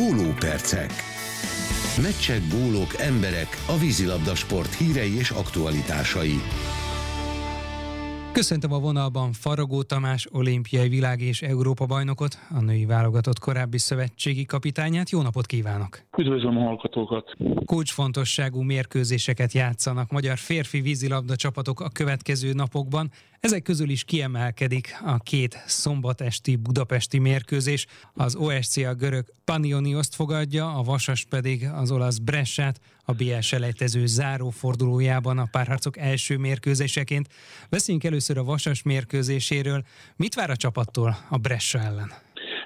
Gólópercek. 0.00 0.90
Meccsek, 2.02 2.40
gólok, 2.50 2.94
emberek, 2.98 3.48
a 3.68 3.78
vízilabda 3.78 4.34
sport 4.34 4.74
hírei 4.74 5.16
és 5.16 5.30
aktualitásai. 5.30 6.34
Köszöntöm 8.32 8.72
a 8.72 8.78
vonalban 8.78 9.32
Faragó 9.32 9.82
Tamás, 9.82 10.28
olimpiai 10.32 10.88
világ 10.88 11.20
és 11.20 11.42
Európa 11.42 11.86
bajnokot, 11.86 12.38
a 12.50 12.60
női 12.60 12.84
válogatott 12.84 13.38
korábbi 13.38 13.78
szövetségi 13.78 14.44
kapitányát. 14.44 15.10
Jó 15.10 15.22
napot 15.22 15.46
kívánok! 15.46 16.00
Üdvözlöm 16.18 16.56
a 16.56 16.60
hallgatókat! 16.60 17.36
Kulcsfontosságú 17.64 18.62
mérkőzéseket 18.62 19.52
játszanak 19.52 20.10
magyar 20.10 20.38
férfi 20.38 20.80
vízilabda 20.80 21.36
csapatok 21.36 21.80
a 21.80 21.88
következő 21.88 22.52
napokban. 22.52 23.10
Ezek 23.40 23.62
közül 23.62 23.90
is 23.90 24.04
kiemelkedik 24.04 24.96
a 25.04 25.18
két 25.18 25.62
szombatesti 25.66 26.56
budapesti 26.56 27.18
mérkőzés. 27.18 27.86
Az 28.14 28.34
OSC 28.34 28.76
a 28.76 28.94
görög 28.94 29.32
Panionioszt 29.44 30.14
fogadja, 30.14 30.74
a 30.74 30.82
Vasas 30.82 31.24
pedig 31.24 31.68
az 31.72 31.90
olasz 31.90 32.18
Bressát 32.18 32.80
a 33.04 33.12
BL 33.12 33.38
selejtező 33.38 34.06
zárófordulójában 34.06 35.38
a 35.38 35.48
párharcok 35.50 35.98
első 35.98 36.36
mérkőzéseként. 36.36 37.28
Beszéljünk 37.68 38.06
először 38.06 38.38
a 38.38 38.44
Vasas 38.44 38.82
mérkőzéséről. 38.82 39.84
Mit 40.16 40.34
vár 40.34 40.50
a 40.50 40.56
csapattól 40.56 41.16
a 41.28 41.36
Bressa 41.36 41.78
ellen? 41.78 42.12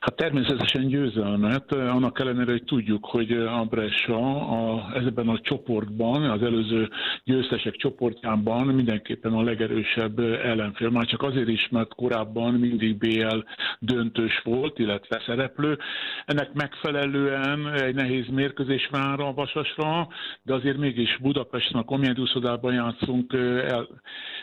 Hát 0.05 0.17
természetesen 0.17 0.87
győzelmet, 0.87 1.73
annak 1.73 2.21
ellenére, 2.21 2.51
hogy 2.51 2.65
tudjuk, 2.65 3.05
hogy 3.05 3.33
a 3.33 3.65
Brescia 3.65 4.49
a, 4.49 4.91
ezben 4.95 5.29
a 5.29 5.41
csoportban, 5.41 6.31
az 6.31 6.43
előző 6.43 6.89
győztesek 7.25 7.77
csoportjában 7.77 8.67
mindenképpen 8.67 9.33
a 9.33 9.43
legerősebb 9.43 10.19
ellenfél. 10.19 10.91
Már 10.91 11.05
csak 11.05 11.23
azért 11.23 11.49
is, 11.49 11.69
mert 11.71 11.95
korábban 11.95 12.55
mindig 12.55 12.99
BL 12.99 13.39
döntős 13.79 14.41
volt, 14.45 14.79
illetve 14.79 15.23
szereplő. 15.27 15.79
Ennek 16.25 16.53
megfelelően 16.53 17.73
egy 17.73 17.95
nehéz 17.95 18.27
mérkőzés 18.29 18.89
vár 18.91 19.21
a 19.21 19.33
Vasasra, 19.33 20.09
de 20.43 20.55
azért 20.55 20.77
mégis 20.79 21.19
Budapesten, 21.23 21.81
a 21.81 21.85
Komjend 21.85 22.19
játszunk, 22.63 23.33
el, 23.69 23.89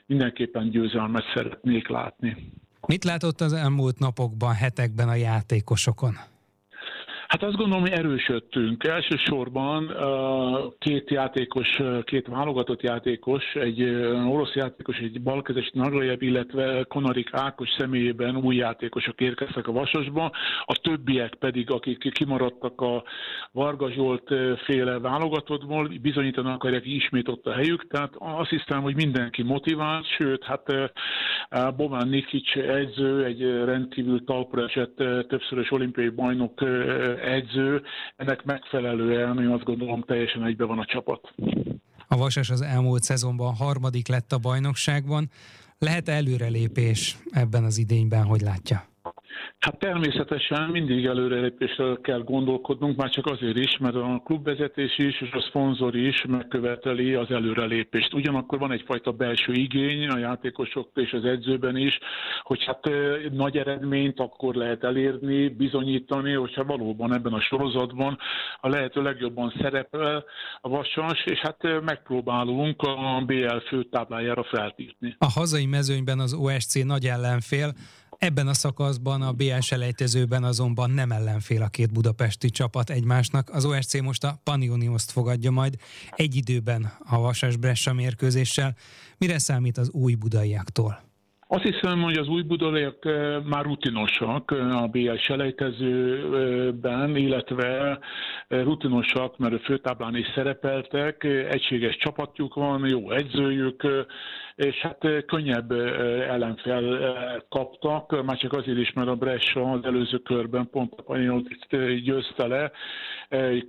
mindenképpen 0.06 0.70
győzelmet 0.70 1.26
szeretnék 1.34 1.88
látni. 1.88 2.36
Mit 2.88 3.04
látott 3.04 3.42
az 3.42 3.54
elmúlt 3.54 4.00
napokban, 4.00 4.54
hetekben 4.54 5.10
a 5.10 5.16
játékosokon? 5.16 6.20
Hát 7.32 7.44
azt 7.44 7.56
gondolom, 7.56 7.82
hogy 7.82 7.92
erősödtünk. 7.92 8.84
Elsősorban 8.84 9.94
két 10.80 11.10
játékos, 11.10 11.82
két 12.04 12.28
válogatott 12.28 12.82
játékos, 12.82 13.56
egy 13.56 13.84
orosz 14.28 14.54
játékos, 14.54 14.98
egy 14.98 15.22
balkezes 15.22 15.72
Naglajev, 15.74 16.22
illetve 16.22 16.84
Konarik 16.84 17.30
Ákos 17.32 17.70
személyében 17.78 18.36
új 18.36 18.56
játékosok 18.56 19.22
érkeztek 19.22 19.68
a 19.68 19.72
Vasasba, 19.72 20.32
a 20.66 20.80
többiek 20.82 21.36
pedig, 21.36 21.72
akik 21.72 22.14
kimaradtak 22.14 22.82
a 22.82 23.04
Varga 23.52 23.92
Zsolt 23.92 24.34
féle 24.66 25.00
válogatottból, 25.00 25.92
bizonyítanak 26.02 26.56
akarják 26.56 26.86
ismét 26.86 27.28
ott 27.28 27.46
a 27.46 27.54
helyük, 27.54 27.88
tehát 27.88 28.14
azt 28.18 28.50
hiszem, 28.50 28.82
hogy 28.82 28.96
mindenki 28.96 29.44
motivált, 29.44 30.06
sőt, 30.18 30.44
hát 30.44 30.92
Bován 31.76 32.08
Nikic 32.08 32.56
edző, 32.56 33.24
egy 33.24 33.42
rendkívül 33.42 34.24
talpra 34.24 34.64
esett 34.64 34.96
többszörös 35.28 35.72
olimpiai 35.72 36.10
bajnok 36.10 36.62
edző, 37.22 37.82
ennek 38.16 38.44
megfelelően 38.44 39.40
én 39.42 39.48
azt 39.48 39.64
gondolom 39.64 40.02
teljesen 40.02 40.46
egybe 40.46 40.66
van 40.66 40.80
a 40.80 40.86
csapat. 40.86 41.34
A 42.08 42.18
Vasas 42.18 42.50
az 42.50 42.62
elmúlt 42.62 43.04
szezonban 43.04 43.54
harmadik 43.56 44.08
lett 44.08 44.32
a 44.32 44.38
bajnokságban. 44.38 45.30
Lehet 45.78 46.10
előrelépés 46.10 47.18
ebben 47.32 47.64
az 47.64 47.78
idényben, 47.78 48.24
hogy 48.24 48.42
látja? 48.42 48.91
Hát 49.62 49.80
természetesen 49.80 50.70
mindig 50.70 51.06
előrelépésről 51.06 52.02
kell 52.02 52.24
gondolkodnunk, 52.24 52.98
már 52.98 53.10
csak 53.10 53.26
azért 53.26 53.58
is, 53.58 53.78
mert 53.78 53.96
a 53.96 54.22
klubvezetés 54.26 54.98
is 54.98 55.22
és 55.22 55.32
a 55.32 55.46
szponzor 55.48 55.96
is 55.96 56.26
megköveteli 56.28 57.14
az 57.14 57.32
előrelépést. 57.32 58.14
Ugyanakkor 58.14 58.60
van 58.60 58.72
egyfajta 58.72 59.12
belső 59.12 59.54
igény 59.54 60.08
a 60.08 60.18
játékosok 60.18 60.90
és 60.96 61.14
az 61.14 61.26
edzőben 61.26 61.78
is, 61.78 62.00
hogy 62.42 62.64
hát 62.64 62.90
nagy 63.32 63.58
eredményt 63.58 64.20
akkor 64.20 64.56
lehet 64.56 64.84
elérni, 64.84 65.48
bizonyítani, 65.48 66.34
hogyha 66.34 66.64
valóban 66.64 67.14
ebben 67.14 67.34
a 67.34 67.42
sorozatban 67.42 68.18
a 68.62 68.68
lehető 68.70 69.02
legjobban 69.02 69.54
szerepel 69.62 70.24
a 70.62 70.70
Vasas, 70.70 71.26
és 71.26 71.40
hát 71.40 71.82
megpróbálunk 71.82 72.82
a 72.82 73.24
BL 73.26 73.58
főtáblájára 73.68 74.44
feltírni. 74.44 75.16
A 75.18 75.32
hazai 75.32 75.66
mezőnyben 75.66 76.20
az 76.20 76.34
OSC 76.34 76.84
nagy 76.84 77.06
ellenfél, 77.06 77.74
Ebben 78.22 78.48
a 78.48 78.54
szakaszban, 78.54 79.22
a 79.22 79.32
BL 79.32 79.60
selejtezőben 79.60 80.44
azonban 80.44 80.92
nem 80.92 81.12
ellenfél 81.12 81.62
a 81.62 81.68
két 81.68 81.92
budapesti 81.92 82.50
csapat 82.50 82.90
egymásnak. 82.90 83.50
Az 83.50 83.66
OSC 83.66 84.02
most 84.02 84.24
a 84.24 84.40
Panionioszt 84.44 85.12
fogadja 85.12 85.52
majd 85.52 85.76
egy 86.12 86.36
időben 86.36 86.94
a 87.00 87.20
Vasas 87.20 87.58
Bressa 87.58 87.94
mérkőzéssel. 87.94 88.76
Mire 89.18 89.40
számít 89.40 89.78
az 89.78 89.90
új 89.90 90.14
budaiaktól? 90.14 91.11
Azt 91.54 91.64
hiszem, 91.64 92.02
hogy 92.02 92.18
az 92.18 92.28
új 92.28 92.44
eh, 93.02 93.42
már 93.44 93.64
rutinosak 93.64 94.52
a 94.52 94.88
BL 94.92 95.16
selejtezőben, 95.16 97.16
illetve 97.16 98.00
rutinosak, 98.48 99.38
mert 99.38 99.54
a 99.54 99.60
főtáblán 99.60 100.16
is 100.16 100.28
szerepeltek, 100.36 101.24
egységes 101.24 101.98
csapatjuk 101.98 102.54
van, 102.54 102.90
jó 102.90 103.12
edzőjük, 103.12 103.84
és 104.56 104.76
hát 104.76 105.08
könnyebb 105.26 105.72
ellenfel 106.30 106.84
kaptak, 107.50 108.26
már 108.26 108.38
csak 108.38 108.54
azért 108.54 108.78
is, 108.78 108.94
mert 108.94 109.08
a 109.08 109.16
Brescia 109.16 109.72
az 109.72 109.84
előző 109.84 110.18
körben 110.18 110.70
pont 110.70 110.94
a 111.06 111.18
győzte 112.04 112.48
le 112.48 112.72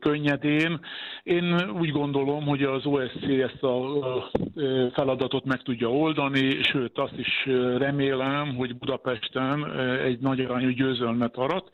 könnyedén. 0.01 0.81
Én 1.23 1.71
úgy 1.81 1.91
gondolom, 1.91 2.45
hogy 2.45 2.63
az 2.63 2.87
OSC 2.87 3.23
ezt 3.23 3.63
a 3.63 4.31
feladatot 4.93 5.45
meg 5.45 5.63
tudja 5.63 5.91
oldani, 5.91 6.63
sőt 6.63 6.99
azt 6.99 7.19
is 7.19 7.49
remélem, 7.79 8.55
hogy 8.55 8.77
Budapesten 8.77 9.81
egy 9.81 10.19
nagy 10.19 10.41
arányú 10.41 10.69
győzelmet 10.69 11.37
arat, 11.37 11.71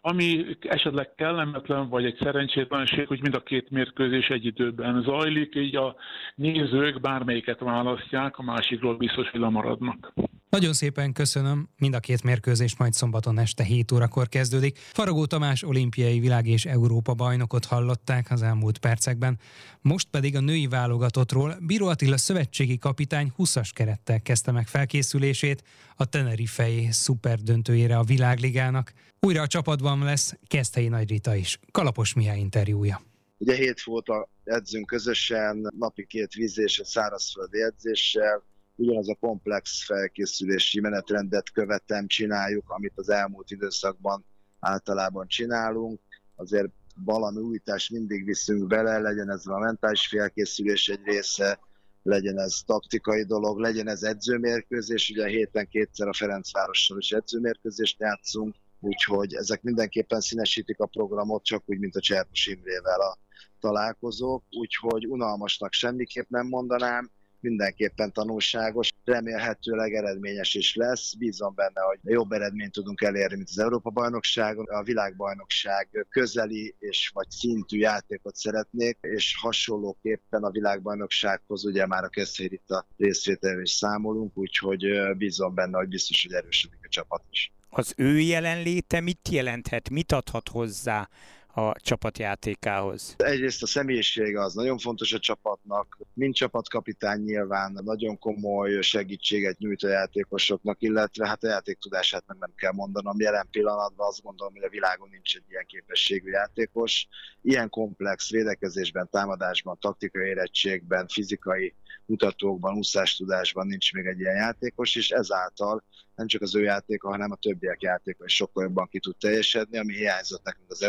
ami 0.00 0.56
esetleg 0.60 1.14
kellemetlen 1.14 1.88
vagy 1.88 2.04
egy 2.04 2.16
szerencsétlenség, 2.20 3.06
hogy 3.06 3.20
mind 3.22 3.34
a 3.34 3.42
két 3.42 3.70
mérkőzés 3.70 4.28
egy 4.28 4.44
időben 4.44 5.02
zajlik, 5.02 5.54
így 5.54 5.76
a 5.76 5.96
nézők 6.34 7.00
bármelyiket 7.00 7.60
választják, 7.60 8.38
a 8.38 8.42
másikról 8.42 8.96
biztos, 8.96 9.30
hogy 9.30 9.40
lemaradnak. 9.40 10.12
Nagyon 10.54 10.72
szépen 10.72 11.12
köszönöm, 11.12 11.68
mind 11.78 11.94
a 11.94 12.00
két 12.00 12.22
mérkőzés 12.22 12.76
majd 12.76 12.92
szombaton 12.92 13.38
este 13.38 13.62
7 13.62 13.92
órakor 13.92 14.28
kezdődik. 14.28 14.78
Faragó 14.78 15.26
Tamás 15.26 15.62
olimpiai 15.62 16.20
világ 16.20 16.46
és 16.46 16.64
Európa 16.64 17.14
bajnokot 17.14 17.64
hallották 17.64 18.30
az 18.30 18.42
elmúlt 18.42 18.78
percekben. 18.78 19.38
Most 19.80 20.08
pedig 20.10 20.36
a 20.36 20.40
női 20.40 20.66
válogatottról 20.66 21.56
Bíró 21.60 21.86
Attila 21.86 22.16
szövetségi 22.16 22.78
kapitány 22.78 23.32
20-as 23.38 23.70
kerettel 23.72 24.20
kezdte 24.20 24.52
meg 24.52 24.66
felkészülését 24.66 25.62
a 25.96 26.04
Tenerifei 26.04 26.88
szuperdöntőjére 26.90 27.98
a 27.98 28.04
világligának. 28.04 28.92
Újra 29.20 29.42
a 29.42 29.46
csapatban 29.46 29.98
lesz 29.98 30.34
Keszthelyi 30.46 30.88
Nagy 30.88 31.08
Rita 31.08 31.34
is. 31.34 31.58
Kalapos 31.70 32.14
Mihály 32.14 32.38
interjúja. 32.38 33.02
Ugye 33.38 33.54
hét 33.54 33.82
a 34.04 34.28
edzünk 34.44 34.86
közösen, 34.86 35.72
napi 35.78 36.06
két 36.06 36.32
vízés, 36.32 36.80
szárazföldi 36.84 37.62
edzéssel, 37.62 38.42
ugyanaz 38.76 39.08
a 39.08 39.14
komplex 39.20 39.84
felkészülési 39.84 40.80
menetrendet 40.80 41.50
követem, 41.52 42.06
csináljuk, 42.06 42.70
amit 42.70 42.92
az 42.94 43.08
elmúlt 43.08 43.50
időszakban 43.50 44.24
általában 44.60 45.26
csinálunk. 45.28 46.00
Azért 46.34 46.68
valami 47.04 47.40
újítást 47.40 47.90
mindig 47.90 48.24
viszünk 48.24 48.66
bele, 48.66 48.98
legyen 48.98 49.30
ez 49.30 49.46
a 49.46 49.58
mentális 49.58 50.06
felkészülés 50.06 50.88
egy 50.88 51.02
része, 51.04 51.58
legyen 52.02 52.38
ez 52.38 52.60
taktikai 52.66 53.24
dolog, 53.24 53.58
legyen 53.58 53.88
ez 53.88 54.02
edzőmérkőzés, 54.02 55.10
ugye 55.10 55.22
a 55.22 55.26
héten 55.26 55.68
kétszer 55.68 56.08
a 56.08 56.12
Ferencvárossal 56.12 56.98
is 56.98 57.10
edzőmérkőzést 57.10 58.00
játszunk, 58.00 58.54
úgyhogy 58.80 59.34
ezek 59.34 59.62
mindenképpen 59.62 60.20
színesítik 60.20 60.80
a 60.80 60.86
programot, 60.86 61.44
csak 61.44 61.62
úgy, 61.66 61.78
mint 61.78 61.96
a 61.96 62.00
Cserpos 62.00 62.46
Imrével 62.46 63.00
a 63.00 63.18
találkozók, 63.60 64.44
úgyhogy 64.50 65.06
unalmasnak 65.06 65.72
semmiképp 65.72 66.28
nem 66.28 66.46
mondanám, 66.46 67.10
mindenképpen 67.44 68.12
tanulságos, 68.12 68.90
remélhetőleg 69.04 69.94
eredményes 69.94 70.54
is 70.54 70.74
lesz. 70.74 71.14
Bízom 71.14 71.54
benne, 71.54 71.80
hogy 71.80 71.98
jobb 72.02 72.32
eredményt 72.32 72.72
tudunk 72.72 73.00
elérni, 73.00 73.36
mint 73.36 73.48
az 73.48 73.58
Európa-bajnokságon. 73.58 74.66
A 74.66 74.82
világbajnokság 74.82 76.06
közeli 76.08 76.74
és 76.78 77.10
vagy 77.14 77.30
szintű 77.30 77.78
játékot 77.78 78.34
szeretnék, 78.34 78.98
és 79.00 79.36
hasonlóképpen 79.40 80.42
a 80.42 80.50
világbajnoksághoz 80.50 81.64
ugye 81.64 81.86
már 81.86 82.04
a 82.04 82.10
itt 82.36 82.70
a 82.70 82.86
részvételről 82.96 83.62
is 83.62 83.70
számolunk, 83.70 84.36
úgyhogy 84.36 84.84
bízom 85.16 85.54
benne, 85.54 85.78
hogy 85.78 85.88
biztos, 85.88 86.22
hogy 86.22 86.32
erősödik 86.32 86.78
a 86.82 86.88
csapat 86.88 87.22
is. 87.30 87.52
Az 87.68 87.94
ő 87.96 88.18
jelenléte 88.18 89.00
mit 89.00 89.28
jelenthet, 89.30 89.90
mit 89.90 90.12
adhat 90.12 90.48
hozzá 90.48 91.08
a 91.54 91.74
csapatjátékához? 91.80 93.14
Egyrészt 93.16 93.62
a 93.62 93.66
személyisége 93.66 94.40
az 94.40 94.54
nagyon 94.54 94.78
fontos 94.78 95.12
a 95.12 95.18
csapatnak, 95.18 95.98
mint 96.14 96.34
csapatkapitány 96.34 97.20
nyilván 97.20 97.78
nagyon 97.84 98.18
komoly 98.18 98.80
segítséget 98.80 99.58
nyújt 99.58 99.82
a 99.82 99.88
játékosoknak, 99.88 100.82
illetve 100.82 101.26
hát 101.26 101.44
a 101.44 101.48
játék 101.48 101.78
tudását 101.78 102.24
meg 102.26 102.36
nem 102.38 102.52
kell 102.56 102.72
mondanom. 102.72 103.20
Jelen 103.20 103.48
pillanatban 103.50 104.06
azt 104.06 104.22
gondolom, 104.22 104.52
hogy 104.52 104.62
a 104.62 104.68
világon 104.68 105.08
nincs 105.08 105.36
egy 105.36 105.44
ilyen 105.48 105.66
képességű 105.66 106.30
játékos. 106.30 107.06
Ilyen 107.42 107.68
komplex 107.68 108.30
védekezésben, 108.30 109.08
támadásban, 109.10 109.78
taktikai 109.80 110.26
érettségben, 110.26 111.06
fizikai 111.08 111.74
mutatókban, 112.06 112.76
úszástudásban 112.76 113.66
nincs 113.66 113.92
még 113.92 114.06
egy 114.06 114.20
ilyen 114.20 114.36
játékos, 114.36 114.96
és 114.96 115.10
ezáltal 115.10 115.84
nem 116.14 116.26
csak 116.26 116.42
az 116.42 116.54
ő 116.54 116.62
játéka, 116.62 117.08
hanem 117.08 117.30
a 117.30 117.36
többiek 117.36 117.82
játéka 117.82 118.24
is 118.24 118.34
sokkal 118.34 118.62
jobban 118.62 118.88
ki 118.88 118.98
tud 118.98 119.16
teljesedni, 119.16 119.78
ami 119.78 119.94
hiányzott 119.94 120.44
nekünk 120.44 120.70
az 120.70 120.82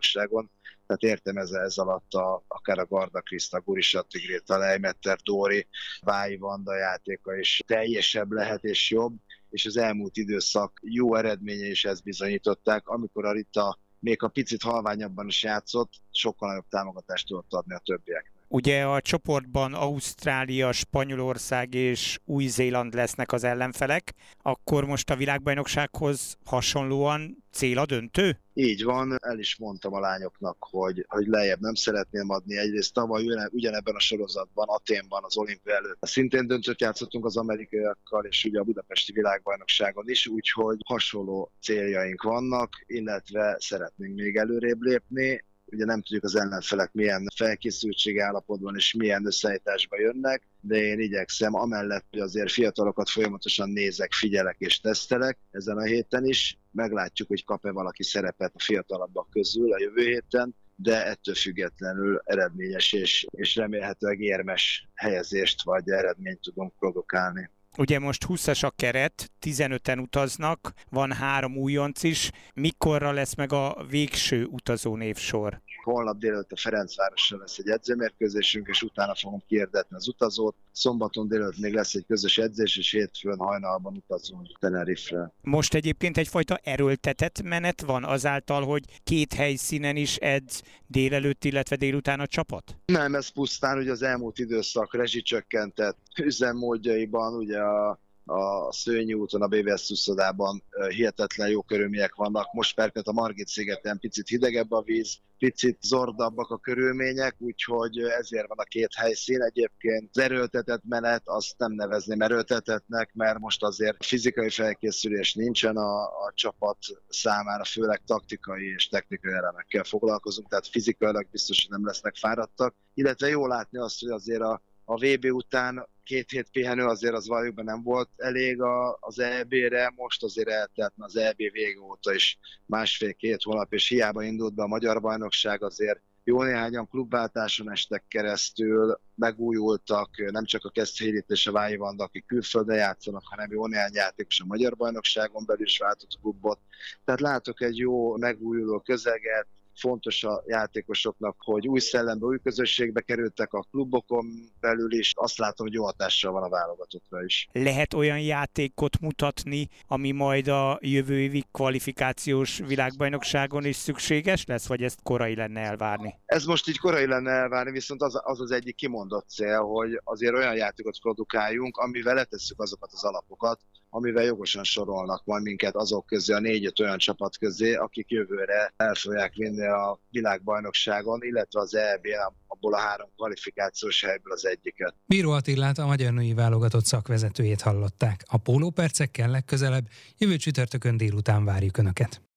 Európa-bajnokságon. 0.00 0.50
Tehát 0.86 1.02
értem 1.02 1.36
ez, 1.36 1.50
ez 1.50 1.78
alatt 1.78 2.12
a, 2.12 2.44
akár 2.48 2.78
a 2.78 2.86
Garda 2.86 3.20
Kriszta, 3.20 3.60
Guri 3.60 3.80
Sattigrét, 3.80 4.50
a 4.50 4.58
Leimetter, 4.58 5.18
Dóri, 5.18 5.66
Vái 6.00 6.36
Vanda 6.36 6.76
játéka 6.76 7.36
is 7.36 7.62
teljesebb 7.66 8.30
lehet 8.30 8.64
és 8.64 8.90
jobb, 8.90 9.14
és 9.50 9.66
az 9.66 9.76
elmúlt 9.76 10.16
időszak 10.16 10.80
jó 10.82 11.14
eredménye 11.14 11.66
is 11.66 11.84
ezt 11.84 12.02
bizonyították, 12.02 12.88
amikor 12.88 13.24
a 13.24 13.32
Rita 13.32 13.78
még 13.98 14.22
a 14.22 14.28
picit 14.28 14.62
halványabban 14.62 15.26
is 15.26 15.42
játszott, 15.42 15.92
sokkal 16.10 16.48
nagyobb 16.48 16.68
támogatást 16.68 17.26
tudott 17.26 17.52
adni 17.52 17.74
a 17.74 17.82
többieknek. 17.84 18.39
Ugye 18.52 18.82
a 18.82 19.00
csoportban 19.00 19.74
Ausztrália, 19.74 20.72
Spanyolország 20.72 21.74
és 21.74 22.18
Új-Zéland 22.24 22.94
lesznek 22.94 23.32
az 23.32 23.44
ellenfelek, 23.44 24.14
akkor 24.42 24.84
most 24.84 25.10
a 25.10 25.16
világbajnoksághoz 25.16 26.36
hasonlóan 26.44 27.44
cél 27.52 27.78
a 27.78 27.86
döntő? 27.86 28.40
Így 28.54 28.84
van, 28.84 29.16
el 29.22 29.38
is 29.38 29.56
mondtam 29.58 29.94
a 29.94 30.00
lányoknak, 30.00 30.56
hogy, 30.60 31.04
hogy 31.08 31.26
lejjebb 31.26 31.60
nem 31.60 31.74
szeretném 31.74 32.30
adni. 32.30 32.58
Egyrészt 32.58 32.94
tavaly 32.94 33.24
ugyanebben 33.50 33.94
a 33.94 34.00
sorozatban, 34.00 34.68
Aténban, 34.68 35.24
az 35.24 35.36
olimpia 35.36 35.74
előtt 35.74 35.98
szintén 36.00 36.46
döntött 36.46 36.80
játszottunk 36.80 37.24
az 37.24 37.36
amerikaiakkal, 37.36 38.24
és 38.24 38.44
ugye 38.44 38.58
a 38.58 38.64
budapesti 38.64 39.12
világbajnokságon 39.12 40.08
is, 40.08 40.26
úgyhogy 40.26 40.78
hasonló 40.84 41.52
céljaink 41.62 42.22
vannak, 42.22 42.84
illetve 42.86 43.56
szeretnénk 43.58 44.14
még 44.14 44.36
előrébb 44.36 44.80
lépni 44.80 45.44
ugye 45.72 45.84
nem 45.84 46.02
tudjuk 46.02 46.24
az 46.24 46.36
ellenfelek 46.36 46.92
milyen 46.92 47.26
felkészültség 47.34 48.20
állapotban 48.20 48.76
és 48.76 48.94
milyen 48.94 49.26
összeállításba 49.26 50.00
jönnek, 50.00 50.48
de 50.60 50.76
én 50.76 51.00
igyekszem, 51.00 51.54
amellett, 51.54 52.06
hogy 52.10 52.20
azért 52.20 52.52
fiatalokat 52.52 53.10
folyamatosan 53.10 53.70
nézek, 53.70 54.12
figyelek 54.12 54.56
és 54.58 54.80
tesztelek 54.80 55.38
ezen 55.50 55.76
a 55.76 55.82
héten 55.82 56.24
is, 56.24 56.58
meglátjuk, 56.72 57.28
hogy 57.28 57.44
kap-e 57.44 57.70
valaki 57.70 58.02
szerepet 58.02 58.52
a 58.54 58.62
fiatalabbak 58.62 59.30
közül 59.30 59.72
a 59.72 59.80
jövő 59.80 60.04
héten, 60.04 60.54
de 60.76 61.06
ettől 61.06 61.34
függetlenül 61.34 62.20
eredményes 62.24 62.92
és, 62.92 63.26
és 63.30 63.56
remélhetőleg 63.56 64.20
érmes 64.20 64.88
helyezést 64.94 65.62
vagy 65.62 65.88
eredményt 65.88 66.40
tudunk 66.40 66.72
produkálni. 66.78 67.50
Ugye 67.78 67.98
most 67.98 68.24
20-as 68.28 68.64
a 68.64 68.70
keret, 68.70 69.32
15-en 69.40 70.00
utaznak, 70.00 70.72
van 70.88 71.12
három 71.12 71.56
újonc 71.56 72.02
is. 72.02 72.30
Mikorra 72.54 73.12
lesz 73.12 73.34
meg 73.34 73.52
a 73.52 73.84
végső 73.88 74.44
utazó 74.44 74.96
névsor? 74.96 75.60
Holnap 75.82 76.18
délelőtt 76.18 76.52
a 76.52 76.56
Ferencvárosra 76.56 77.38
lesz 77.38 77.58
egy 77.58 77.68
edzőmérkőzésünk, 77.68 78.68
és 78.68 78.82
utána 78.82 79.14
fogom 79.14 79.42
kierdetni 79.46 79.96
az 79.96 80.08
utazót. 80.08 80.56
Szombaton 80.72 81.28
délelőtt 81.28 81.58
még 81.58 81.74
lesz 81.74 81.94
egy 81.94 82.04
közös 82.06 82.38
edzés, 82.38 82.76
és 82.76 82.90
hétfőn 82.90 83.38
hajnalban 83.38 83.96
utazunk 83.96 84.58
Tenerife-re. 84.58 85.32
Most 85.42 85.74
egyébként 85.74 86.16
egyfajta 86.16 86.56
erőltetett 86.62 87.42
menet 87.42 87.80
van 87.80 88.04
azáltal, 88.04 88.64
hogy 88.64 88.84
két 89.04 89.32
helyszínen 89.32 89.96
is 89.96 90.16
edz 90.16 90.62
délelőtt, 90.86 91.44
illetve 91.44 91.76
délután 91.76 92.20
a 92.20 92.26
csapat? 92.26 92.76
Nem, 92.86 93.14
ez 93.14 93.28
pusztán 93.28 93.78
ugye 93.78 93.90
az 93.90 94.02
elmúlt 94.02 94.38
időszak 94.38 94.94
rezsicsökkentett 94.94 95.98
üzemmódjaiban, 96.22 97.34
ugye 97.34 97.58
a 97.58 97.98
a 98.30 98.72
Szőnyi 98.72 99.14
úton, 99.14 99.42
a 99.42 99.46
BVS 99.46 99.90
úszodában 99.90 100.62
hihetetlen 100.88 101.48
jó 101.48 101.62
körülmények 101.62 102.14
vannak. 102.14 102.52
Most 102.52 102.74
perket 102.74 103.06
a 103.06 103.12
Margit 103.12 103.48
szigeten 103.48 103.98
picit 103.98 104.28
hidegebb 104.28 104.72
a 104.72 104.82
víz, 104.82 105.18
picit 105.38 105.78
zordabbak 105.80 106.50
a 106.50 106.58
körülmények, 106.58 107.36
úgyhogy 107.38 107.98
ezért 107.98 108.48
van 108.48 108.58
a 108.58 108.62
két 108.62 108.94
helyszín. 108.94 109.42
Egyébként 109.42 110.08
az 110.12 110.22
erőltetett 110.22 110.82
menet 110.88 111.22
azt 111.24 111.58
nem 111.58 111.72
nevezném 111.72 112.20
erőltetetnek, 112.20 113.10
mert 113.14 113.38
most 113.38 113.62
azért 113.62 114.04
fizikai 114.04 114.50
felkészülés 114.50 115.34
nincsen 115.34 115.76
a, 115.76 116.02
a 116.02 116.32
csapat 116.34 116.78
számára, 117.08 117.64
főleg 117.64 118.02
taktikai 118.06 118.72
és 118.76 118.88
technikai 118.88 119.32
elemekkel 119.32 119.84
foglalkozunk, 119.84 120.48
tehát 120.48 120.66
fizikailag 120.66 121.26
biztos, 121.30 121.60
hogy 121.60 121.70
nem 121.70 121.86
lesznek 121.86 122.16
fáradtak. 122.16 122.74
Illetve 122.94 123.28
jó 123.28 123.46
látni 123.46 123.78
azt, 123.78 124.00
hogy 124.00 124.10
azért 124.10 124.42
a 124.42 124.62
a 124.90 124.96
VB 124.96 125.24
után 125.24 125.88
két 126.04 126.30
hét 126.30 126.50
pihenő 126.50 126.84
azért 126.84 127.14
az 127.14 127.28
valójában 127.28 127.64
nem 127.64 127.82
volt 127.82 128.08
elég 128.16 128.62
a, 128.62 128.96
az 129.00 129.18
EB-re, 129.18 129.92
most 129.96 130.22
azért 130.22 130.48
eltelt 130.48 130.92
az 130.96 131.16
EB 131.16 131.36
vége 131.36 131.80
óta 131.80 132.14
is 132.14 132.38
másfél-két 132.66 133.42
hónap, 133.42 133.72
és 133.72 133.88
hiába 133.88 134.22
indult 134.22 134.54
be 134.54 134.62
a 134.62 134.66
Magyar 134.66 135.00
Bajnokság, 135.00 135.62
azért 135.62 136.00
jó 136.24 136.42
néhányan 136.42 136.88
klubváltáson 136.88 137.70
estek 137.70 138.04
keresztül, 138.08 139.00
megújultak, 139.14 140.30
nem 140.30 140.44
csak 140.44 140.64
a 140.64 140.70
Keszthelyrit 140.70 141.30
és 141.30 141.46
a 141.46 141.52
Vályi 141.52 141.76
Vanda, 141.76 142.04
akik 142.04 142.26
külföldön 142.26 142.76
játszanak, 142.76 143.22
hanem 143.24 143.52
jó 143.52 143.66
néhány 143.66 143.94
játékos 143.94 144.40
a 144.40 144.44
Magyar 144.46 144.76
Bajnokságon 144.76 145.44
belül 145.46 145.66
is 145.66 145.78
váltott 145.78 146.18
klubot. 146.20 146.58
Tehát 147.04 147.20
látok 147.20 147.62
egy 147.62 147.76
jó 147.76 148.16
megújuló 148.16 148.80
közeget, 148.80 149.46
fontos 149.74 150.24
a 150.24 150.42
játékosoknak, 150.46 151.36
hogy 151.38 151.68
új 151.68 151.80
szellembe, 151.80 152.26
új 152.26 152.38
közösségbe 152.42 153.00
kerültek 153.00 153.52
a 153.52 153.66
klubokon 153.70 154.26
belül 154.60 154.92
is. 154.92 155.12
Azt 155.16 155.38
látom, 155.38 155.66
hogy 155.66 155.74
jó 155.74 155.84
hatással 155.84 156.32
van 156.32 156.42
a 156.42 156.48
válogatottra 156.48 157.24
is. 157.24 157.48
Lehet 157.52 157.94
olyan 157.94 158.20
játékot 158.20 159.00
mutatni, 159.00 159.68
ami 159.86 160.10
majd 160.10 160.48
a 160.48 160.78
jövő 160.80 161.20
évi 161.20 161.44
kvalifikációs 161.52 162.58
világbajnokságon 162.66 163.64
is 163.64 163.76
szükséges 163.76 164.46
lesz, 164.46 164.66
vagy 164.66 164.82
ezt 164.82 165.02
korai 165.02 165.34
lenne 165.34 165.60
elvárni? 165.60 166.14
Ez 166.26 166.44
most 166.44 166.68
így 166.68 166.78
korai 166.78 167.06
lenne 167.06 167.30
elvárni, 167.30 167.70
viszont 167.70 168.02
az 168.02 168.20
az, 168.22 168.40
az 168.40 168.50
egyik 168.50 168.74
kimondott 168.74 169.28
cél, 169.28 169.60
hogy 169.60 170.00
azért 170.04 170.34
olyan 170.34 170.54
játékot 170.54 171.00
produkáljunk, 171.00 171.76
amivel 171.76 172.14
letesszük 172.14 172.60
azokat 172.60 172.90
az 172.92 173.04
alapokat, 173.04 173.60
amivel 173.90 174.24
jogosan 174.24 174.64
sorolnak 174.64 175.24
majd 175.24 175.42
minket 175.42 175.74
azok 175.74 176.06
közé, 176.06 176.32
a 176.32 176.38
négy-öt 176.38 176.80
olyan 176.80 176.98
csapat 176.98 177.38
közé, 177.38 177.74
akik 177.74 178.10
jövőre 178.10 178.72
el 178.76 178.94
fogják 178.94 179.34
vinni 179.34 179.66
a 179.66 180.00
világbajnokságon, 180.10 181.22
illetve 181.22 181.60
az 181.60 181.74
eb 181.74 182.06
abból 182.46 182.74
a 182.74 182.78
három 182.78 183.08
kvalifikációs 183.16 184.04
helyből 184.04 184.32
az 184.32 184.46
egyiket. 184.46 184.94
Bíró 185.06 185.30
Attilát 185.30 185.78
a 185.78 185.86
magyar 185.86 186.12
női 186.12 186.34
válogatott 186.34 186.84
szakvezetőjét 186.84 187.60
hallották. 187.60 188.24
A 188.26 188.36
pólópercekkel 188.36 189.30
legközelebb 189.30 189.88
jövő 190.18 190.36
csütörtökön 190.36 190.96
délután 190.96 191.44
várjuk 191.44 191.78
Önöket. 191.78 192.20